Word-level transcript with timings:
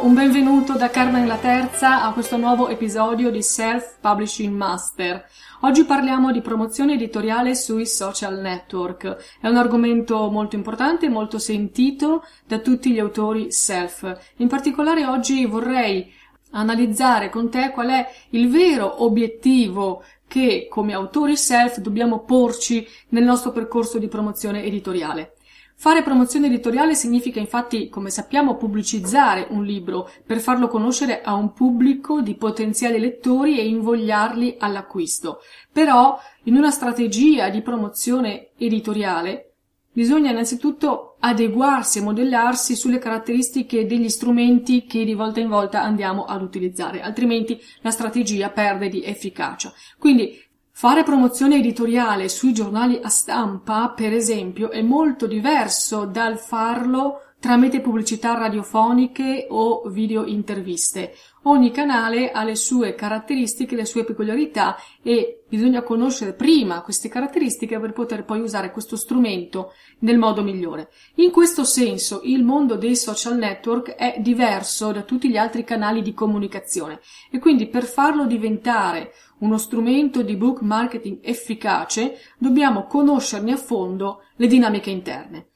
Un 0.00 0.14
benvenuto 0.14 0.74
da 0.74 0.90
Carmen 0.90 1.26
la 1.26 1.38
Terza 1.38 2.04
a 2.04 2.12
questo 2.12 2.36
nuovo 2.36 2.68
episodio 2.68 3.30
di 3.30 3.42
Self 3.42 3.98
Publishing 4.00 4.54
Master. 4.54 5.26
Oggi 5.62 5.84
parliamo 5.84 6.30
di 6.30 6.40
promozione 6.40 6.94
editoriale 6.94 7.56
sui 7.56 7.84
social 7.84 8.38
network. 8.38 9.38
È 9.40 9.48
un 9.48 9.56
argomento 9.56 10.30
molto 10.30 10.54
importante 10.54 11.08
molto 11.08 11.38
sentito 11.38 12.24
da 12.46 12.58
tutti 12.58 12.92
gli 12.92 13.00
autori 13.00 13.50
self. 13.50 14.16
In 14.36 14.46
particolare 14.46 15.04
oggi 15.04 15.44
vorrei 15.46 16.12
analizzare 16.50 17.28
con 17.28 17.50
te 17.50 17.70
qual 17.70 17.88
è 17.88 18.08
il 18.30 18.48
vero 18.48 19.02
obiettivo 19.02 20.04
che 20.28 20.68
come 20.70 20.92
autori 20.92 21.36
self 21.36 21.78
dobbiamo 21.78 22.20
porci 22.20 22.86
nel 23.08 23.24
nostro 23.24 23.50
percorso 23.50 23.98
di 23.98 24.06
promozione 24.06 24.62
editoriale. 24.62 25.32
Fare 25.80 26.02
promozione 26.02 26.48
editoriale 26.48 26.96
significa 26.96 27.38
infatti, 27.38 27.88
come 27.88 28.10
sappiamo, 28.10 28.56
pubblicizzare 28.56 29.46
un 29.50 29.62
libro 29.62 30.10
per 30.26 30.40
farlo 30.40 30.66
conoscere 30.66 31.22
a 31.22 31.34
un 31.34 31.52
pubblico 31.52 32.20
di 32.20 32.34
potenziali 32.34 32.98
lettori 32.98 33.60
e 33.60 33.68
invogliarli 33.68 34.56
all'acquisto. 34.58 35.38
Però, 35.72 36.18
in 36.44 36.56
una 36.56 36.72
strategia 36.72 37.48
di 37.48 37.62
promozione 37.62 38.48
editoriale, 38.58 39.52
bisogna 39.92 40.32
innanzitutto 40.32 41.14
adeguarsi 41.20 41.98
e 41.98 42.02
modellarsi 42.02 42.74
sulle 42.74 42.98
caratteristiche 42.98 43.86
degli 43.86 44.08
strumenti 44.08 44.84
che 44.84 45.04
di 45.04 45.14
volta 45.14 45.38
in 45.38 45.48
volta 45.48 45.80
andiamo 45.80 46.24
ad 46.24 46.42
utilizzare, 46.42 47.02
altrimenti 47.02 47.56
la 47.82 47.92
strategia 47.92 48.50
perde 48.50 48.88
di 48.88 49.04
efficacia. 49.04 49.72
Quindi 49.96 50.42
Fare 50.80 51.02
promozione 51.02 51.56
editoriale 51.56 52.28
sui 52.28 52.52
giornali 52.52 53.00
a 53.02 53.08
stampa, 53.08 53.88
per 53.88 54.12
esempio, 54.12 54.70
è 54.70 54.80
molto 54.80 55.26
diverso 55.26 56.04
dal 56.04 56.38
farlo 56.38 57.27
tramite 57.40 57.80
pubblicità 57.80 58.34
radiofoniche 58.34 59.46
o 59.50 59.82
video 59.88 60.24
interviste. 60.26 61.14
Ogni 61.44 61.70
canale 61.70 62.32
ha 62.32 62.42
le 62.42 62.56
sue 62.56 62.94
caratteristiche, 62.94 63.76
le 63.76 63.84
sue 63.84 64.04
peculiarità 64.04 64.76
e 65.02 65.44
bisogna 65.48 65.82
conoscere 65.82 66.34
prima 66.34 66.82
queste 66.82 67.08
caratteristiche 67.08 67.78
per 67.78 67.92
poter 67.92 68.24
poi 68.24 68.40
usare 68.40 68.72
questo 68.72 68.96
strumento 68.96 69.72
nel 70.00 70.18
modo 70.18 70.42
migliore. 70.42 70.90
In 71.16 71.30
questo 71.30 71.64
senso 71.64 72.20
il 72.24 72.42
mondo 72.42 72.74
dei 72.74 72.96
social 72.96 73.36
network 73.36 73.94
è 73.94 74.16
diverso 74.18 74.90
da 74.90 75.02
tutti 75.02 75.30
gli 75.30 75.36
altri 75.36 75.62
canali 75.62 76.02
di 76.02 76.12
comunicazione 76.12 77.00
e 77.30 77.38
quindi 77.38 77.68
per 77.68 77.84
farlo 77.84 78.26
diventare 78.26 79.12
uno 79.38 79.58
strumento 79.58 80.22
di 80.22 80.36
book 80.36 80.60
marketing 80.62 81.20
efficace, 81.22 82.18
dobbiamo 82.36 82.86
conoscerne 82.86 83.52
a 83.52 83.56
fondo 83.56 84.22
le 84.34 84.48
dinamiche 84.48 84.90
interne. 84.90 85.50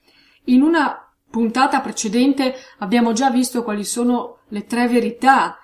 In 0.45 0.63
una 0.63 1.12
puntata 1.33 1.81
precedente 1.81 2.55
abbiamo 2.81 3.13
già 3.13 3.31
visto 3.31 3.65
quali 3.65 3.85
sono 3.85 4.41
le 4.49 4.67
tre 4.67 4.87
verità 4.87 5.57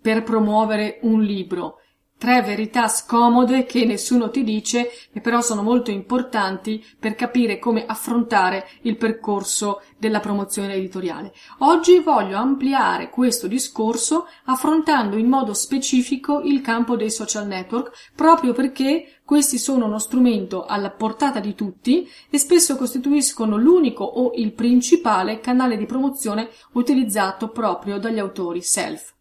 per 0.00 0.22
promuovere 0.22 0.98
un 1.02 1.20
libro 1.20 1.79
Tre 2.20 2.42
verità 2.42 2.86
scomode 2.86 3.64
che 3.64 3.86
nessuno 3.86 4.28
ti 4.28 4.44
dice 4.44 4.90
e 5.10 5.22
però 5.22 5.40
sono 5.40 5.62
molto 5.62 5.90
importanti 5.90 6.84
per 6.98 7.14
capire 7.14 7.58
come 7.58 7.86
affrontare 7.86 8.68
il 8.82 8.98
percorso 8.98 9.80
della 9.96 10.20
promozione 10.20 10.74
editoriale. 10.74 11.32
Oggi 11.60 11.98
voglio 12.00 12.36
ampliare 12.36 13.08
questo 13.08 13.46
discorso 13.46 14.26
affrontando 14.44 15.16
in 15.16 15.28
modo 15.28 15.54
specifico 15.54 16.42
il 16.42 16.60
campo 16.60 16.94
dei 16.94 17.10
social 17.10 17.46
network 17.46 18.10
proprio 18.14 18.52
perché 18.52 19.20
questi 19.24 19.56
sono 19.56 19.86
uno 19.86 19.98
strumento 19.98 20.66
alla 20.66 20.90
portata 20.90 21.40
di 21.40 21.54
tutti 21.54 22.06
e 22.28 22.36
spesso 22.36 22.76
costituiscono 22.76 23.56
l'unico 23.56 24.04
o 24.04 24.32
il 24.34 24.52
principale 24.52 25.40
canale 25.40 25.78
di 25.78 25.86
promozione 25.86 26.50
utilizzato 26.72 27.48
proprio 27.48 27.98
dagli 27.98 28.18
autori 28.18 28.60
self. 28.60 29.14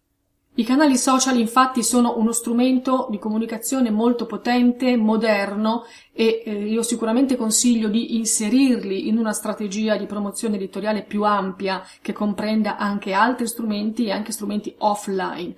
I 0.56 0.64
canali 0.66 0.98
social 0.98 1.38
infatti 1.38 1.84
sono 1.84 2.18
uno 2.18 2.34
strumento 2.34 3.08
di 3.10 3.18
comunicazione 3.18 3.92
molto 3.92 4.26
potente, 4.26 4.98
moderno 4.98 5.86
e 6.12 6.44
eh, 6.46 6.52
io 6.52 6.82
sicuramente 6.82 7.38
consiglio 7.38 7.88
di 7.88 8.18
inserirli 8.18 9.08
in 9.08 9.18
una 9.18 9.32
strategia 9.32 9.96
di 9.96 10.06
promozione 10.06 10.58
editoriale 10.58 11.04
più 11.04 11.24
ampia 11.24 11.82
che 12.02 12.12
comprenda 12.12 12.76
anche 12.76 13.14
altri 13.14 13.48
strumenti 13.48 14.08
e 14.08 14.12
anche 14.12 14.34
strumenti 14.34 14.76
offline. 14.80 15.56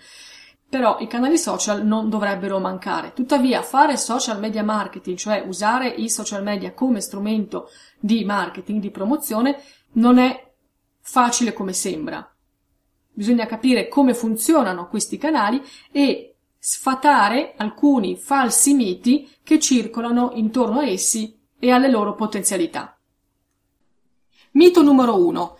Però 0.69 1.00
i 1.00 1.08
canali 1.08 1.38
social 1.38 1.84
non 1.84 2.08
dovrebbero 2.08 2.59
mancare. 2.59 3.13
Tuttavia 3.13 3.63
fare 3.63 3.97
social 3.97 4.40
media 4.40 4.63
marketing, 4.63 5.18
cioè 5.18 5.44
usare 5.46 5.90
i 5.90 6.09
social 6.09 6.44
media 6.44 6.73
come 6.73 7.02
strumento 7.02 7.69
di 8.00 8.23
marketing, 8.23 8.79
di 8.79 8.91
promozione, 8.91 9.62
non 9.94 10.19
è 10.19 10.53
facile 11.02 11.53
come 11.53 11.73
sembra. 11.73 12.30
Bisogna 13.13 13.45
capire 13.45 13.88
come 13.88 14.13
funzionano 14.13 14.88
questi 14.88 15.17
canali 15.17 15.61
e 15.91 16.35
sfatare 16.57 17.53
alcuni 17.57 18.16
falsi 18.16 18.73
miti 18.73 19.29
che 19.44 19.59
circolano 19.59 20.31
intorno 20.35 20.79
a 20.79 20.85
essi 20.85 21.39
e 21.59 21.72
alle 21.72 21.89
loro 21.89 22.16
potenzialità. 22.16 22.97
Mito 24.51 24.81
numero 24.81 25.25
1. 25.25 25.57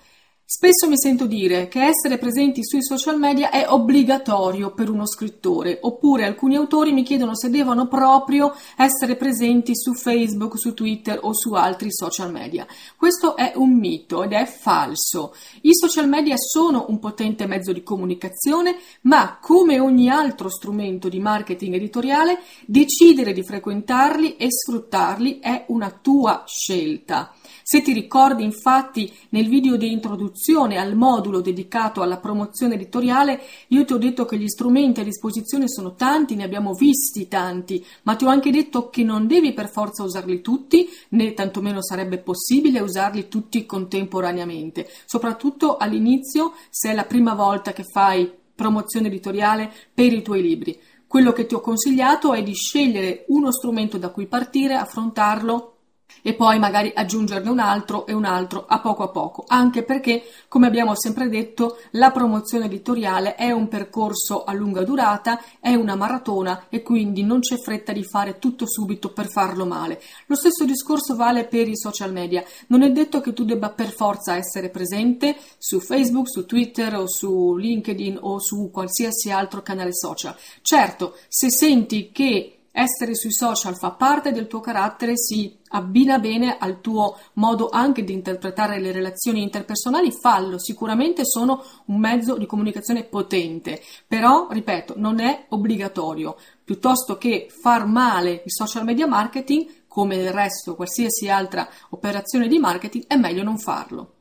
Spesso 0.54 0.90
mi 0.90 0.98
sento 0.98 1.28
dire 1.28 1.70
che 1.70 1.82
essere 1.82 2.18
presenti 2.18 2.60
sui 2.62 2.84
social 2.84 3.18
media 3.18 3.52
è 3.52 3.64
obbligatorio 3.70 4.74
per 4.74 4.90
uno 4.90 5.08
scrittore, 5.08 5.78
oppure 5.80 6.26
alcuni 6.26 6.58
autori 6.58 6.92
mi 6.92 7.04
chiedono 7.04 7.38
se 7.38 7.50
devono 7.50 7.88
proprio 7.88 8.54
essere 8.76 9.16
presenti 9.16 9.72
su 9.74 9.94
Facebook, 9.94 10.60
su 10.60 10.74
Twitter 10.74 11.20
o 11.22 11.34
su 11.34 11.54
altri 11.54 11.90
social 11.90 12.34
media. 12.34 12.68
Questo 12.98 13.38
è 13.38 13.54
un 13.56 13.78
mito 13.78 14.24
ed 14.24 14.34
è 14.34 14.46
falso. 14.46 15.34
I 15.62 15.74
social 15.74 16.10
media 16.10 16.36
sono 16.36 16.88
un 16.90 17.00
potente 17.00 17.48
mezzo 17.48 17.72
di 17.72 17.82
comunicazione, 17.82 18.76
ma 19.04 19.38
come 19.42 19.80
ogni 19.80 20.10
altro 20.10 20.50
strumento 20.50 21.08
di 21.08 21.22
marketing 21.22 21.76
editoriale, 21.76 22.40
decidere 22.66 23.32
di 23.32 23.42
frequentarli 23.42 24.36
e 24.36 24.48
sfruttarli 24.52 25.40
è 25.40 25.64
una 25.70 25.92
tua 25.92 26.44
scelta. 26.46 27.34
Se 27.72 27.82
ti 27.82 27.94
ricordi 27.94 28.44
infatti 28.44 29.10
nel 29.30 29.48
video 29.48 29.78
di 29.78 29.94
introduzione 29.94 30.76
al 30.76 30.94
modulo 30.94 31.40
dedicato 31.40 32.02
alla 32.02 32.18
promozione 32.18 32.74
editoriale, 32.74 33.40
io 33.68 33.86
ti 33.86 33.94
ho 33.94 33.98
detto 33.98 34.26
che 34.26 34.38
gli 34.38 34.50
strumenti 34.50 35.00
a 35.00 35.06
disposizione 35.06 35.70
sono 35.70 35.94
tanti, 35.94 36.36
ne 36.36 36.44
abbiamo 36.44 36.74
visti 36.74 37.30
tanti, 37.30 37.82
ma 38.04 38.18
ti 38.18 38.26
ho 38.26 38.28
anche 38.28 38.52
detto 38.52 38.90
che 38.90 39.06
non 39.06 39.26
devi 39.26 39.54
per 39.54 39.72
forza 39.72 40.04
usarli 40.04 40.42
tutti, 40.42 40.90
né 41.12 41.34
tantomeno 41.34 41.82
sarebbe 41.82 42.18
possibile 42.18 42.82
usarli 42.82 43.30
tutti 43.30 43.66
contemporaneamente, 43.66 44.90
soprattutto 45.06 45.78
all'inizio 45.78 46.52
se 46.70 46.92
è 46.92 46.94
la 46.94 47.06
prima 47.06 47.36
volta 47.36 47.72
che 47.72 47.86
fai 47.86 48.30
promozione 48.54 49.08
editoriale 49.08 49.72
per 49.94 50.12
i 50.12 50.22
tuoi 50.22 50.42
libri. 50.42 50.78
Quello 51.08 51.32
che 51.32 51.46
ti 51.46 51.54
ho 51.54 51.62
consigliato 51.62 52.34
è 52.34 52.44
di 52.44 52.54
scegliere 52.54 53.24
uno 53.30 53.50
strumento 53.50 53.98
da 53.98 54.10
cui 54.10 54.26
partire, 54.26 54.76
affrontarlo 54.76 55.76
e 56.22 56.34
poi 56.34 56.60
magari 56.60 56.92
aggiungerne 56.94 57.50
un 57.50 57.60
altro 57.60 58.06
e 58.06 58.14
un 58.14 58.26
altro 58.26 58.66
a 58.68 58.80
poco 58.80 59.04
a 59.04 59.10
poco, 59.10 59.44
anche 59.48 59.84
perché, 59.84 60.24
come 60.48 60.68
abbiamo 60.68 60.94
sempre 60.96 61.30
detto, 61.30 61.78
la 61.92 62.12
promozione 62.12 62.66
editoriale 62.66 63.36
è 63.36 63.52
un 63.52 63.68
percorso 63.68 64.44
a 64.44 64.54
lunga 64.54 64.84
durata, 64.84 65.42
è 65.60 65.74
una 65.74 65.96
maratona 65.96 66.66
e 66.70 66.82
quindi 66.82 67.24
non 67.24 67.40
c'è 67.40 67.58
fretta 67.58 67.92
di 67.92 68.04
fare 68.04 68.40
tutto 68.40 68.68
subito 68.68 69.12
per 69.12 69.30
farlo 69.30 69.66
male. 69.66 70.02
Lo 70.28 70.36
stesso 70.36 70.66
discorso 70.66 71.16
vale 71.16 71.46
per 71.46 71.68
i 71.68 71.78
social 71.78 72.12
media. 72.12 72.44
Non 72.68 72.82
è 72.84 72.92
detto 72.92 73.22
che 73.22 73.34
tu 73.34 73.44
debba 73.44 73.70
per 73.70 73.92
forza 73.92 74.36
essere 74.36 74.70
presente 74.70 75.36
su 75.58 75.80
Facebook, 75.80 76.30
su 76.30 76.46
Twitter 76.46 76.96
o 76.96 77.08
su 77.08 77.56
LinkedIn 77.56 78.18
o 78.22 78.40
su 78.40 78.70
qualsiasi 78.72 79.32
altro 79.32 79.62
canale 79.62 79.94
social. 79.94 80.36
Certo, 80.62 81.16
se 81.28 81.50
senti 81.50 82.12
che 82.12 82.61
essere 82.72 83.16
sui 83.16 83.34
social 83.34 83.78
fa 83.78 83.92
parte 83.92 84.32
del 84.32 84.48
tuo 84.48 84.62
carattere, 84.62 85.18
si 85.18 85.60
abbina 85.70 86.20
bene 86.20 86.58
al 86.58 86.80
tuo 86.80 87.18
modo 87.34 87.70
anche 87.70 88.04
di 88.04 88.14
interpretare 88.14 88.80
le 88.80 88.92
relazioni 88.92 89.42
interpersonali, 89.42 90.12
fallo, 90.12 90.58
sicuramente 90.58 91.26
sono 91.26 91.64
un 91.86 92.00
mezzo 92.00 92.38
di 92.38 92.46
comunicazione 92.46 93.04
potente, 93.04 93.82
però, 94.08 94.48
ripeto, 94.50 94.94
non 94.98 95.20
è 95.20 95.46
obbligatorio. 95.50 96.38
Piuttosto 96.64 97.18
che 97.18 97.48
far 97.62 97.86
male 97.86 98.44
il 98.46 98.52
social 98.52 98.86
media 98.86 99.08
marketing, 99.08 99.84
come 99.88 100.16
del 100.16 100.32
resto 100.32 100.76
qualsiasi 100.76 101.30
altra 101.30 101.68
operazione 101.90 102.48
di 102.48 102.60
marketing, 102.60 103.06
è 103.08 103.18
meglio 103.18 103.44
non 103.44 103.58
farlo. 103.58 104.14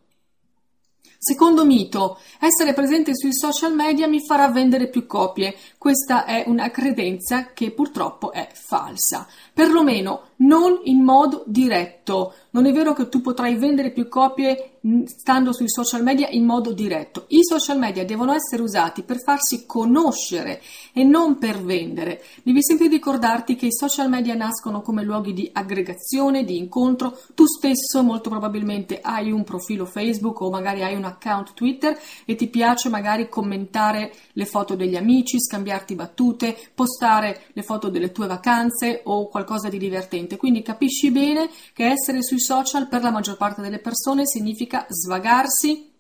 Secondo 1.22 1.67
mito, 1.67 2.19
essere 2.38 2.72
presente 2.72 3.14
sui 3.14 3.34
social 3.34 3.75
media 3.75 4.08
mi 4.08 4.25
farà 4.25 4.49
vendere 4.49 4.88
più 4.88 5.05
copie. 5.05 5.55
Questa 5.76 6.25
è 6.25 6.44
una 6.46 6.70
credenza 6.70 7.52
che 7.52 7.72
purtroppo 7.72 8.32
è 8.32 8.49
falsa. 8.55 9.28
Perlomeno 9.52 10.28
non 10.37 10.81
in 10.84 11.05
modo 11.05 11.44
diretto. 11.46 12.32
Non 12.52 12.64
è 12.64 12.72
vero 12.72 12.94
che 12.94 13.11
tu 13.11 13.20
potrai 13.20 13.56
vendere 13.56 13.90
più 13.90 14.08
copie 14.08 14.78
stando 15.05 15.53
sui 15.53 15.69
social 15.69 16.03
media 16.03 16.29
in 16.31 16.44
modo 16.44 16.73
diretto. 16.73 17.27
I 17.29 17.44
social 17.44 17.79
media 17.79 18.05
devono 18.05 18.32
essere 18.32 18.62
usati 18.62 19.03
per 19.03 19.21
farsi 19.23 19.67
conoscere 19.67 20.62
e 20.94 21.05
non 21.05 21.37
per 21.37 21.62
vendere. 21.62 22.23
Devi 22.43 22.62
sempre 22.62 22.88
ricordarti 22.88 23.56
che 23.56 23.67
i 23.67 23.73
social 23.73 24.09
media 24.09 24.35
nascono 24.35 24.81
come 24.81 25.03
luoghi 25.03 25.35
di 25.35 25.50
aggregazione, 25.53 26.44
di 26.44 26.56
incontro. 26.56 27.19
Tu 27.35 27.44
stesso 27.47 28.03
molto 28.03 28.31
probabilmente 28.31 29.00
hai 29.03 29.31
un 29.31 29.44
profilo 29.44 29.85
Facebook 29.85 30.41
o 30.41 30.50
magari 30.50 30.82
hai 30.82 30.94
un 30.94 31.05
account 31.05 31.53
Twitter 31.53 31.99
e 32.25 32.35
ti 32.35 32.49
piace 32.49 32.88
magari 32.88 33.29
commentare 33.29 34.12
le 34.32 34.47
foto 34.47 34.77
degli 34.77 34.97
amici, 34.97 35.38
scambiarti 35.38 35.94
battute, 35.94 36.56
postare 36.75 37.43
le 37.53 37.62
foto 37.62 37.91
delle 37.91 38.12
tue 38.12 38.27
vacanze 38.27 39.03
o 39.05 39.29
qualcosa 39.29 39.69
di 39.69 39.77
divertente. 39.77 40.38
Quindi 40.38 40.62
capisci 40.62 41.11
bene 41.11 41.50
che 41.75 41.85
essere 41.85 42.23
sui 42.23 42.41
social 42.41 42.88
per 42.88 43.03
la 43.03 43.11
maggior 43.11 43.37
parte 43.37 43.61
delle 43.61 43.79
persone 43.79 44.27
significa 44.27 44.69
svagarsi, 44.88 45.90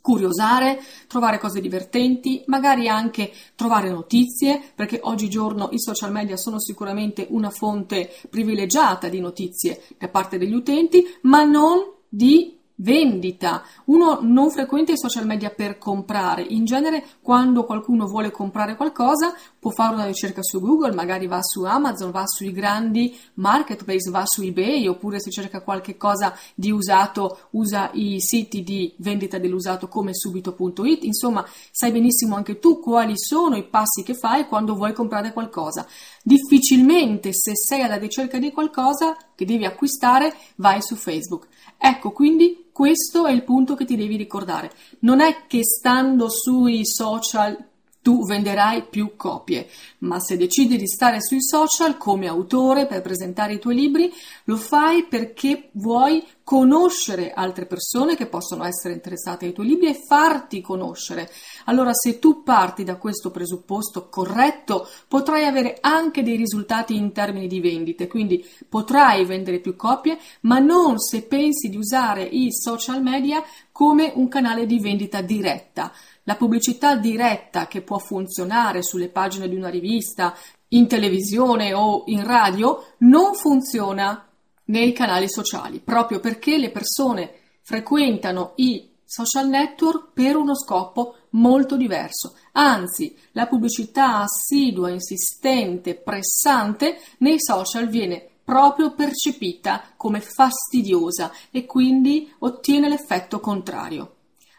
curiosare, 0.00 0.80
trovare 1.08 1.38
cose 1.38 1.60
divertenti, 1.60 2.44
magari 2.46 2.88
anche 2.88 3.32
trovare 3.56 3.90
notizie, 3.90 4.62
perché 4.72 5.00
oggigiorno 5.02 5.70
i 5.72 5.80
social 5.80 6.12
media 6.12 6.36
sono 6.36 6.60
sicuramente 6.60 7.26
una 7.30 7.50
fonte 7.50 8.12
privilegiata 8.30 9.08
di 9.08 9.18
notizie 9.18 9.82
da 9.98 10.08
parte 10.08 10.38
degli 10.38 10.54
utenti, 10.54 11.04
ma 11.22 11.42
non 11.42 11.94
di 12.08 12.55
vendita. 12.76 13.62
Uno 13.86 14.18
non 14.22 14.50
frequenta 14.50 14.92
i 14.92 14.98
social 14.98 15.26
media 15.26 15.50
per 15.50 15.78
comprare. 15.78 16.42
In 16.42 16.64
genere, 16.64 17.04
quando 17.20 17.64
qualcuno 17.64 18.06
vuole 18.06 18.30
comprare 18.30 18.76
qualcosa, 18.76 19.34
può 19.58 19.70
fare 19.70 19.94
una 19.94 20.06
ricerca 20.06 20.42
su 20.42 20.60
Google, 20.60 20.94
magari 20.94 21.26
va 21.26 21.42
su 21.42 21.64
Amazon, 21.64 22.10
va 22.10 22.26
sui 22.26 22.52
grandi 22.52 23.16
marketplace, 23.34 24.10
va 24.10 24.22
su 24.24 24.42
eBay, 24.42 24.86
oppure 24.86 25.20
se 25.20 25.30
cerca 25.30 25.62
qualche 25.62 25.96
cosa 25.96 26.34
di 26.54 26.70
usato, 26.70 27.48
usa 27.50 27.90
i 27.94 28.20
siti 28.20 28.62
di 28.62 28.94
vendita 28.98 29.38
dell'usato 29.38 29.88
come 29.88 30.14
subito.it. 30.14 31.04
Insomma, 31.04 31.44
sai 31.70 31.92
benissimo 31.92 32.36
anche 32.36 32.58
tu 32.58 32.80
quali 32.80 33.14
sono 33.16 33.56
i 33.56 33.64
passi 33.64 34.02
che 34.02 34.14
fai 34.14 34.46
quando 34.46 34.74
vuoi 34.74 34.92
comprare 34.92 35.32
qualcosa. 35.32 35.86
Difficilmente, 36.22 37.30
se 37.32 37.52
sei 37.54 37.82
alla 37.82 37.96
ricerca 37.96 38.38
di 38.38 38.50
qualcosa 38.50 39.16
che 39.34 39.44
devi 39.44 39.64
acquistare, 39.64 40.34
vai 40.56 40.82
su 40.82 40.96
Facebook. 40.96 41.46
Ecco, 41.78 42.12
quindi 42.12 42.66
questo 42.72 43.26
è 43.26 43.32
il 43.32 43.42
punto 43.44 43.74
che 43.74 43.84
ti 43.84 43.96
devi 43.96 44.16
ricordare. 44.16 44.70
Non 45.00 45.20
è 45.20 45.46
che 45.46 45.60
stando 45.64 46.28
sui 46.28 46.84
social 46.84 47.56
tu 48.06 48.24
venderai 48.24 48.84
più 48.88 49.16
copie, 49.16 49.68
ma 49.98 50.20
se 50.20 50.36
decidi 50.36 50.76
di 50.76 50.86
stare 50.86 51.20
sui 51.20 51.42
social 51.42 51.96
come 51.96 52.28
autore 52.28 52.86
per 52.86 53.00
presentare 53.00 53.54
i 53.54 53.58
tuoi 53.58 53.74
libri, 53.74 54.12
lo 54.44 54.56
fai 54.56 55.06
perché 55.06 55.70
vuoi 55.72 56.24
conoscere 56.44 57.32
altre 57.32 57.66
persone 57.66 58.14
che 58.14 58.26
possono 58.26 58.62
essere 58.62 58.94
interessate 58.94 59.46
ai 59.46 59.52
tuoi 59.52 59.66
libri 59.66 59.88
e 59.88 60.00
farti 60.06 60.60
conoscere. 60.60 61.28
Allora, 61.64 61.92
se 61.94 62.20
tu 62.20 62.44
parti 62.44 62.84
da 62.84 62.94
questo 62.94 63.32
presupposto 63.32 64.08
corretto, 64.08 64.88
potrai 65.08 65.44
avere 65.44 65.78
anche 65.80 66.22
dei 66.22 66.36
risultati 66.36 66.94
in 66.94 67.10
termini 67.10 67.48
di 67.48 67.58
vendite, 67.58 68.06
quindi 68.06 68.48
potrai 68.68 69.24
vendere 69.24 69.58
più 69.58 69.74
copie, 69.74 70.16
ma 70.42 70.60
non 70.60 71.00
se 71.00 71.22
pensi 71.22 71.68
di 71.68 71.76
usare 71.76 72.22
i 72.22 72.52
social 72.52 73.02
media 73.02 73.42
come 73.72 74.12
un 74.14 74.28
canale 74.28 74.64
di 74.64 74.78
vendita 74.78 75.22
diretta. 75.22 75.92
La 76.28 76.34
pubblicità 76.34 76.96
diretta 76.96 77.68
che 77.68 77.82
può 77.82 77.98
funzionare 77.98 78.82
sulle 78.82 79.08
pagine 79.08 79.48
di 79.48 79.54
una 79.54 79.68
rivista, 79.68 80.36
in 80.70 80.88
televisione 80.88 81.72
o 81.72 82.02
in 82.06 82.24
radio 82.24 82.94
non 82.98 83.34
funziona 83.34 84.26
nei 84.64 84.92
canali 84.92 85.28
sociali, 85.28 85.78
proprio 85.78 86.18
perché 86.18 86.58
le 86.58 86.72
persone 86.72 87.32
frequentano 87.62 88.54
i 88.56 88.90
social 89.04 89.46
network 89.48 90.08
per 90.12 90.34
uno 90.34 90.56
scopo 90.56 91.14
molto 91.30 91.76
diverso. 91.76 92.34
Anzi, 92.52 93.16
la 93.30 93.46
pubblicità 93.46 94.22
assidua, 94.22 94.90
insistente, 94.90 95.94
pressante 95.94 96.98
nei 97.18 97.40
social 97.40 97.86
viene 97.86 98.30
proprio 98.42 98.94
percepita 98.94 99.92
come 99.96 100.20
fastidiosa 100.20 101.30
e 101.52 101.66
quindi 101.66 102.32
ottiene 102.40 102.88
l'effetto 102.88 103.38
contrario. 103.38 104.15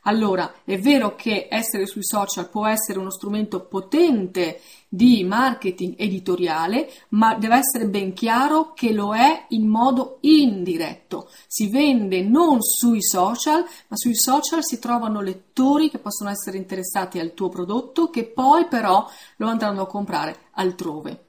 Allora, 0.07 0.54
è 0.63 0.80
vero 0.80 1.15
che 1.15 1.48
essere 1.50 1.86
sui 1.86 2.04
social 2.04 2.50
può 2.50 2.65
essere 2.65 2.98
uno 2.98 3.12
strumento 3.12 3.65
potente 3.65 4.62
di 4.88 5.25
marketing 5.25 5.95
editoriale, 5.98 6.89
ma 7.09 7.36
deve 7.36 7.57
essere 7.57 7.89
ben 7.89 8.13
chiaro 8.13 8.71
che 8.74 8.94
lo 8.94 9.13
è 9.13 9.48
in 9.50 9.68
modo 9.68 10.19
indiretto. 10.21 11.30
Si 11.45 11.68
vende 11.69 12.21
non 12.21 12.62
sui 12.62 13.04
social, 13.04 13.65
ma 13.89 13.98
sui 13.98 14.15
social 14.15 14.63
si 14.63 14.80
trovano 14.80 15.19
lettori 15.19 15.89
che 15.89 16.00
possono 16.00 16.30
essere 16.30 16.56
interessati 16.56 17.19
al 17.19 17.33
tuo 17.33 17.50
prodotto, 17.50 18.09
che 18.09 18.24
poi 18.24 18.65
però 18.68 19.06
lo 19.36 19.48
andranno 19.48 19.81
a 19.81 19.88
comprare 19.88 20.38
altrove. 20.51 21.25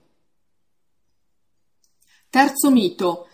Terzo 2.31 2.71
mito. 2.71 3.28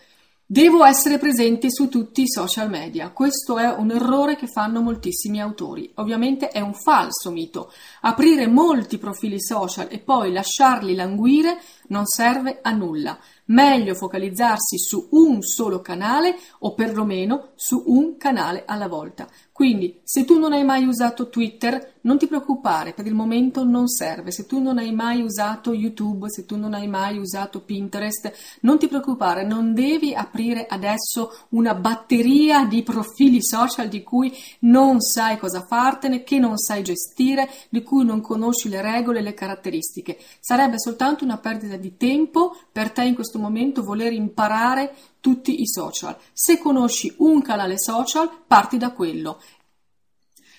Devo 0.47 0.85
essere 0.85 1.17
presente 1.17 1.71
su 1.71 1.89
tutti 1.89 2.21
i 2.21 2.29
social 2.29 2.69
media. 2.69 3.09
Questo 3.09 3.57
è 3.57 3.67
un 3.67 3.89
errore 3.89 4.35
che 4.35 4.45
fanno 4.45 4.79
moltissimi 4.79 5.41
autori. 5.41 5.89
Ovviamente 5.95 6.49
è 6.49 6.59
un 6.59 6.75
falso 6.75 7.31
mito. 7.31 7.73
Aprire 8.01 8.45
molti 8.45 8.99
profili 8.99 9.41
social 9.41 9.87
e 9.89 9.97
poi 9.97 10.31
lasciarli 10.31 10.93
languire 10.93 11.57
non 11.87 12.05
serve 12.05 12.59
a 12.61 12.71
nulla. 12.71 13.17
Meglio 13.47 13.93
focalizzarsi 13.93 14.77
su 14.79 15.07
un 15.11 15.41
solo 15.41 15.81
canale 15.81 16.35
o 16.59 16.73
perlomeno 16.73 17.49
su 17.55 17.83
un 17.85 18.17
canale 18.17 18.63
alla 18.65 18.87
volta. 18.87 19.27
Quindi, 19.51 20.01
se 20.03 20.25
tu 20.25 20.37
non 20.37 20.51
hai 20.51 20.65
mai 20.65 20.85
usato 20.85 21.29
Twitter, 21.29 21.93
non 22.01 22.17
ti 22.17 22.27
preoccupare, 22.27 22.91
per 22.91 23.05
il 23.05 23.13
momento 23.13 23.63
non 23.63 23.87
serve. 23.87 24.31
Se 24.31 24.45
tu 24.45 24.61
non 24.61 24.77
hai 24.77 24.91
mai 24.91 25.21
usato 25.21 25.73
YouTube, 25.73 26.29
se 26.29 26.45
tu 26.45 26.57
non 26.57 26.73
hai 26.73 26.87
mai 26.87 27.17
usato 27.17 27.61
Pinterest, 27.61 28.59
non 28.61 28.77
ti 28.77 28.87
preoccupare, 28.87 29.45
non 29.45 29.73
devi 29.73 30.13
aprire 30.13 30.65
adesso 30.67 31.45
una 31.49 31.73
batteria 31.73 32.65
di 32.65 32.83
profili 32.83 33.41
social 33.41 33.87
di 33.87 34.03
cui 34.03 34.29
non 34.61 34.99
sai 34.99 35.37
cosa 35.37 35.65
fartene, 35.65 36.23
che 36.23 36.37
non 36.37 36.57
sai 36.57 36.83
gestire, 36.83 37.49
di 37.69 37.81
cui 37.81 38.03
non 38.03 38.19
conosci 38.19 38.67
le 38.67 38.81
regole 38.81 39.19
e 39.19 39.21
le 39.21 39.33
caratteristiche. 39.33 40.17
Sarebbe 40.39 40.79
soltanto 40.79 41.23
una 41.23 41.37
perdita 41.75 41.77
di 41.77 41.97
tempo 41.97 42.55
per 42.71 42.91
te 42.91 43.03
in 43.03 43.15
questo 43.15 43.39
momento 43.39 43.83
voler 43.83 44.13
imparare 44.13 44.95
tutti 45.19 45.61
i 45.61 45.67
social. 45.67 46.17
Se 46.33 46.57
conosci 46.57 47.13
un 47.17 47.41
canale 47.41 47.77
social, 47.77 48.29
parti 48.47 48.77
da 48.77 48.91
quello. 48.91 49.39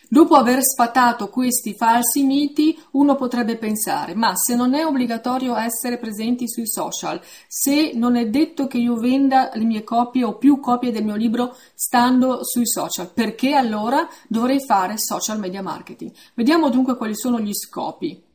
Dopo 0.08 0.36
aver 0.36 0.60
sfatato 0.62 1.28
questi 1.30 1.74
falsi 1.74 2.22
miti, 2.22 2.78
uno 2.92 3.16
potrebbe 3.16 3.56
pensare, 3.56 4.14
ma 4.14 4.36
se 4.36 4.54
non 4.54 4.72
è 4.74 4.86
obbligatorio 4.86 5.56
essere 5.56 5.98
presenti 5.98 6.48
sui 6.48 6.68
social, 6.68 7.20
se 7.48 7.90
non 7.92 8.14
è 8.14 8.28
detto 8.28 8.68
che 8.68 8.78
io 8.78 8.94
venda 8.94 9.50
le 9.54 9.64
mie 9.64 9.82
copie 9.82 10.22
o 10.22 10.36
più 10.36 10.60
copie 10.60 10.92
del 10.92 11.04
mio 11.04 11.16
libro 11.16 11.56
stando 11.74 12.44
sui 12.44 12.68
social, 12.68 13.10
perché 13.12 13.54
allora 13.54 14.08
dovrei 14.28 14.64
fare 14.64 14.94
social 14.96 15.40
media 15.40 15.60
marketing? 15.60 16.12
Vediamo 16.34 16.70
dunque 16.70 16.96
quali 16.96 17.16
sono 17.16 17.40
gli 17.40 17.52
scopi. 17.52 18.25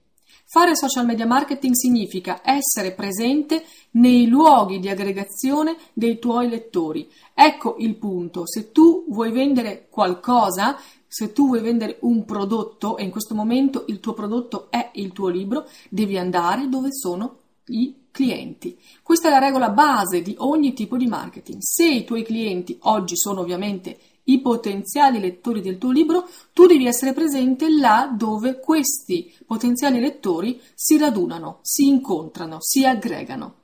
Fare 0.54 0.76
social 0.76 1.06
media 1.06 1.26
marketing 1.26 1.74
significa 1.76 2.42
essere 2.44 2.92
presente 2.92 3.64
nei 3.92 4.28
luoghi 4.28 4.80
di 4.80 4.90
aggregazione 4.90 5.78
dei 5.94 6.20
tuoi 6.20 6.50
lettori. 6.50 7.10
Ecco 7.34 7.78
il 7.80 7.96
punto. 7.96 8.46
Se 8.46 8.74
tu 8.74 9.06
vuoi 9.08 9.32
vendere 9.32 9.88
qualcosa, 9.90 10.78
se 11.08 11.32
tu 11.32 11.48
vuoi 11.48 11.62
vendere 11.62 12.00
un 12.02 12.26
prodotto 12.26 12.98
e 12.98 13.04
in 13.04 13.12
questo 13.12 13.34
momento 13.34 13.86
il 13.88 14.02
tuo 14.02 14.12
prodotto 14.12 14.70
è 14.70 14.92
il 14.96 15.14
tuo 15.14 15.30
libro, 15.30 15.70
devi 15.88 16.18
andare 16.18 16.68
dove 16.68 16.90
sono 16.92 17.38
i 17.68 18.08
clienti. 18.12 18.78
Questa 19.02 19.30
è 19.30 19.32
la 19.32 19.40
regola 19.40 19.70
base 19.70 20.22
di 20.22 20.36
ogni 20.40 20.74
tipo 20.74 20.98
di 20.98 21.08
marketing. 21.08 21.60
Se 21.62 21.88
i 21.88 22.04
tuoi 22.04 22.24
clienti 22.24 22.78
oggi 22.82 23.16
sono 23.16 23.40
ovviamente 23.40 23.98
i 24.26 24.42
potenziali 24.42 25.20
lettori 25.20 25.62
del 25.62 25.78
tuo 25.78 25.92
libro, 25.92 26.28
tu 26.54 26.66
devi 26.66 26.86
essere 26.86 27.14
presente 27.14 27.70
là 27.70 28.14
dove 28.16 28.60
questi 28.60 29.34
potenziali 29.46 30.00
lettori 30.00 30.62
si 30.74 30.98
radunano, 30.98 31.60
si 31.62 31.88
incontrano, 31.88 32.58
si 32.60 32.86
aggregano. 32.86 33.56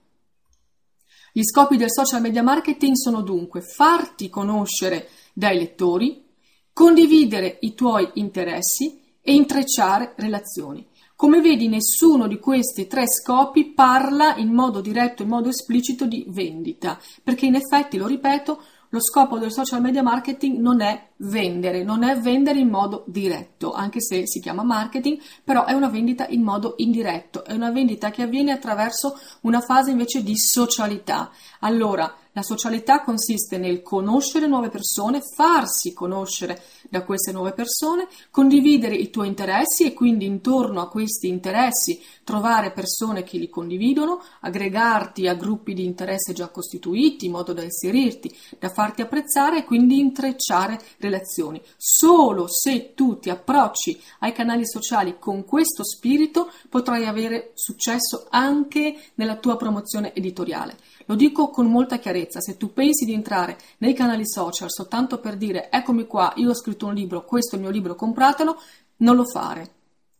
Gli 1.31 1.43
scopi 1.43 1.77
del 1.77 1.91
social 1.91 2.21
media 2.21 2.41
marketing 2.41 2.95
sono 2.95 3.21
dunque 3.21 3.61
farti 3.61 4.29
conoscere 4.29 5.09
dai 5.33 5.57
lettori, 5.57 6.25
condividere 6.73 7.57
i 7.61 7.75
tuoi 7.75 8.09
interessi 8.15 8.99
e 9.21 9.33
intrecciare 9.33 10.13
relazioni. 10.17 10.85
Come 11.15 11.41
vedi, 11.41 11.67
nessuno 11.67 12.27
di 12.27 12.37
questi 12.37 12.85
tre 12.85 13.05
scopi 13.07 13.73
parla 13.73 14.35
in 14.35 14.53
modo 14.53 14.81
diretto, 14.81 15.23
in 15.23 15.29
modo 15.29 15.49
esplicito 15.49 16.05
di 16.05 16.25
vendita, 16.27 16.99
perché 17.23 17.47
in 17.47 17.55
effetti, 17.55 17.97
lo 17.97 18.05
ripeto, 18.05 18.61
lo 18.89 19.01
scopo 19.01 19.37
del 19.37 19.51
social 19.51 19.81
media 19.81 20.01
marketing 20.01 20.57
non 20.59 20.81
è 20.81 21.09
vendere, 21.17 21.83
non 21.83 22.03
è 22.03 22.19
vendere 22.19 22.59
in 22.59 22.69
modo 22.69 23.03
diretto, 23.07 23.73
anche 23.73 24.01
se 24.01 24.27
si 24.27 24.39
chiama 24.39 24.63
marketing, 24.63 25.19
però 25.43 25.65
è 25.65 25.73
una 25.73 25.89
vendita 25.89 26.27
in 26.27 26.43
modo 26.43 26.75
indiretto, 26.77 27.43
è 27.43 27.53
una 27.53 27.71
vendita 27.71 28.11
che 28.11 28.23
avviene 28.23 28.51
attraverso 28.51 29.17
una 29.41 29.61
fase 29.61 29.91
invece 29.91 30.23
di 30.23 30.37
socialità. 30.37 31.31
Allora, 31.61 32.13
la 32.37 32.43
socialità 32.43 33.01
consiste 33.01 33.57
nel 33.57 33.81
conoscere 33.81 34.45
nuove 34.45 34.69
persone, 34.69 35.21
farsi 35.21 35.91
conoscere 35.91 36.61
da 36.87 37.03
queste 37.03 37.31
nuove 37.31 37.51
persone, 37.51 38.07
condividere 38.29 38.93
i 38.93 39.09
tuoi 39.09 39.27
interessi 39.27 39.85
e 39.85 39.93
quindi 39.93 40.25
intorno 40.27 40.79
a 40.79 40.87
questi 40.87 41.29
interessi 41.29 41.99
trovare 42.23 42.73
persone 42.73 43.23
che 43.23 43.39
li 43.39 43.49
condividono, 43.49 44.21
aggregarti 44.41 45.27
a 45.27 45.33
gruppi 45.33 45.73
di 45.73 45.83
interesse 45.83 46.33
già 46.33 46.49
costituiti 46.49 47.25
in 47.25 47.31
modo 47.31 47.53
da 47.53 47.63
inserirti, 47.63 48.31
da 48.59 48.69
farti 48.69 49.01
apprezzare 49.01 49.57
e 49.57 49.63
quindi 49.63 49.97
intrecciare 49.97 50.79
relazioni. 51.07 51.61
Solo 51.75 52.47
se 52.47 52.93
tu 52.93 53.19
ti 53.19 53.29
approcci 53.29 53.99
ai 54.19 54.31
canali 54.31 54.67
sociali 54.67 55.17
con 55.19 55.45
questo 55.45 55.83
spirito 55.83 56.51
potrai 56.69 57.05
avere 57.05 57.51
successo 57.55 58.27
anche 58.29 58.95
nella 59.15 59.37
tua 59.37 59.57
promozione 59.57 60.13
editoriale. 60.13 60.77
Lo 61.05 61.15
dico 61.15 61.49
con 61.49 61.67
molta 61.67 61.99
chiarezza, 61.99 62.41
se 62.41 62.57
tu 62.57 62.73
pensi 62.73 63.05
di 63.05 63.13
entrare 63.13 63.57
nei 63.79 63.93
canali 63.93 64.27
social 64.27 64.69
soltanto 64.69 65.19
per 65.19 65.37
dire 65.37 65.69
eccomi 65.71 66.05
qua, 66.05 66.33
io 66.35 66.49
ho 66.49 66.55
scritto 66.55 66.85
un 66.85 66.93
libro, 66.93 67.23
questo 67.25 67.55
è 67.55 67.57
il 67.57 67.63
mio 67.63 67.71
libro, 67.71 67.95
compratelo, 67.95 68.59
non 68.97 69.15
lo 69.15 69.25
fare. 69.25 69.71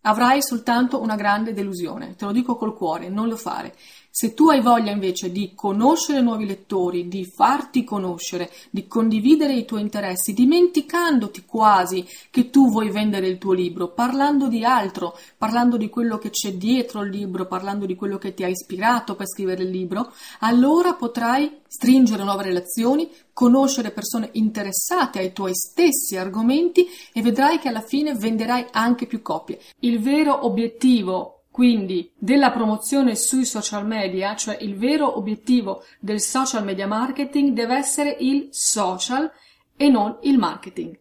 Avrai 0.01 0.41
soltanto 0.41 1.01
una 1.01 1.15
grande 1.15 1.53
delusione, 1.53 2.15
te 2.15 2.24
lo 2.24 2.32
dico 2.32 2.56
col 2.56 2.75
cuore, 2.75 3.10
non 3.10 3.27
lo 3.27 3.36
fare. 3.36 3.75
Se 4.19 4.33
tu 4.33 4.50
hai 4.50 4.62
voglia 4.62 4.89
invece 4.89 5.31
di 5.31 5.51
conoscere 5.53 6.21
nuovi 6.21 6.47
lettori, 6.47 7.07
di 7.07 7.24
farti 7.24 7.83
conoscere, 7.83 8.50
di 8.71 8.88
condividere 8.88 9.53
i 9.53 9.63
tuoi 9.63 9.81
interessi, 9.81 10.33
dimenticandoti 10.33 11.45
quasi 11.45 12.03
che 12.31 12.50
tu 12.50 12.71
vuoi 12.71 12.89
vendere 12.89 13.27
il 13.27 13.38
tuo 13.38 13.53
libro, 13.53 13.89
parlando 13.89 14.47
di 14.47 14.63
altro, 14.63 15.15
parlando 15.38 15.77
di 15.77 15.88
quello 15.89 16.17
che 16.17 16.31
c'è 16.31 16.53
dietro 16.53 17.03
il 17.03 17.12
libro, 17.12 17.45
parlando 17.45 17.86
di 17.86 17.93
quello 17.93 18.17
che 18.17 18.33
ti 18.33 18.43
ha 18.43 18.47
ispirato 18.47 19.13
per 19.13 19.27
scrivere 19.27 19.62
il 19.62 19.69
libro, 19.69 20.12
allora 20.39 20.95
potrai 20.95 21.59
stringere 21.67 22.24
nuove 22.24 22.41
relazioni, 22.41 23.12
conoscere 23.31 23.91
persone 23.91 24.29
interessate 24.31 25.19
ai 25.19 25.31
tuoi 25.31 25.53
stessi 25.53 26.17
argomenti 26.17 26.88
e 27.13 27.21
vedrai 27.21 27.59
che 27.59 27.67
alla 27.67 27.81
fine 27.81 28.15
venderai 28.15 28.65
anche 28.71 29.05
più 29.05 29.21
copie. 29.21 29.59
Il 29.81 30.00
vero 30.01 30.43
obiettivo 30.43 31.37
quindi 31.57 32.13
della 32.15 32.51
promozione 32.51 33.15
sui 33.15 33.43
social 33.43 33.83
media, 33.83 34.35
cioè 34.35 34.59
il 34.61 34.77
vero 34.77 35.17
obiettivo 35.17 35.83
del 35.99 36.21
social 36.21 36.63
media 36.63 36.85
marketing 36.85 37.53
deve 37.53 37.75
essere 37.75 38.15
il 38.19 38.49
social 38.51 39.31
e 39.75 39.89
non 39.89 40.19
il 40.21 40.37
marketing. 40.37 40.95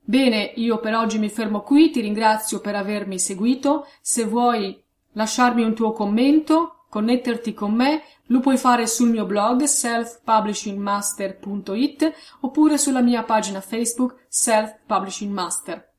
Bene, 0.00 0.54
io 0.56 0.80
per 0.80 0.96
oggi 0.96 1.20
mi 1.20 1.28
fermo 1.28 1.60
qui, 1.60 1.90
ti 1.90 2.00
ringrazio 2.00 2.60
per 2.60 2.74
avermi 2.74 3.20
seguito. 3.20 3.86
Se 4.00 4.24
vuoi 4.24 4.82
lasciarmi 5.12 5.62
un 5.62 5.74
tuo 5.74 5.92
commento, 5.92 6.86
connetterti 6.88 7.54
con 7.54 7.72
me, 7.72 8.02
lo 8.26 8.40
puoi 8.40 8.56
fare 8.56 8.88
sul 8.88 9.10
mio 9.10 9.24
blog 9.24 9.62
selfpublishingmaster.it 9.62 12.12
oppure 12.40 12.76
sulla 12.76 13.02
mia 13.02 13.22
pagina 13.22 13.60
Facebook 13.60 14.16
Self 14.26 14.78
Publishing 14.84 15.32
Master. 15.32 15.89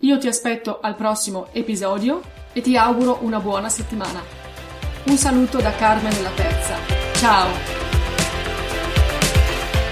Io 0.00 0.18
ti 0.18 0.26
aspetto 0.26 0.80
al 0.80 0.96
prossimo 0.96 1.46
episodio 1.52 2.20
e 2.52 2.60
ti 2.60 2.76
auguro 2.76 3.18
una 3.22 3.38
buona 3.38 3.68
settimana. 3.68 4.20
Un 5.04 5.16
saluto 5.16 5.60
da 5.60 5.70
Carmen 5.72 6.20
la 6.20 6.30
Terza. 6.30 6.76
Ciao! 7.14 7.48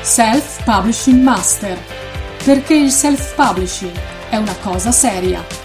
Self 0.03 0.65
Publishing 0.65 1.23
Master. 1.23 1.79
Perché 2.45 2.75
il 2.75 2.91
self 2.91 3.35
publishing 3.37 3.97
è 4.29 4.37
una 4.37 4.57
cosa 4.61 4.91
seria. 4.91 5.62